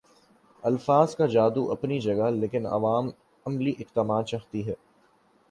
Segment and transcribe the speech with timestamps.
[0.63, 3.09] الفاظ کا جادو اپنی جگہ لیکن عوام
[3.45, 4.73] عملی اقدامات چاہتی ہے